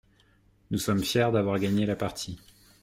Nous 0.71 0.79
sommes 0.79 1.03
fiers 1.03 1.29
d'avoir 1.31 1.59
gagné 1.59 1.85
la 1.85 1.95
partie. 1.95 2.39